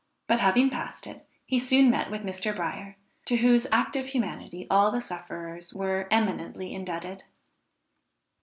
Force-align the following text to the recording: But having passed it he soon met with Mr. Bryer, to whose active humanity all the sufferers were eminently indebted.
But 0.25 0.39
having 0.39 0.71
passed 0.71 1.05
it 1.05 1.27
he 1.45 1.59
soon 1.59 1.91
met 1.91 2.09
with 2.09 2.23
Mr. 2.25 2.55
Bryer, 2.55 2.97
to 3.25 3.35
whose 3.37 3.67
active 3.71 4.07
humanity 4.07 4.65
all 4.67 4.89
the 4.89 4.99
sufferers 4.99 5.75
were 5.75 6.07
eminently 6.09 6.73
indebted. 6.73 7.25